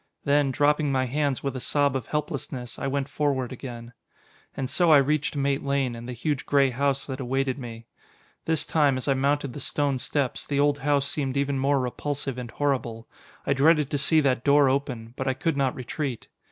[0.23, 3.93] Then, dropping my hands with a sob of helplessness, I went forward again.
[4.57, 7.85] And so I reached Mate Lane, and the huge gray house that awaited me.
[8.45, 12.39] This time, as I mounted the stone steps, the old house seemed even more repulsive
[12.39, 13.07] and horrible.
[13.45, 16.27] I dreaded to see that door open, but I could not retreat.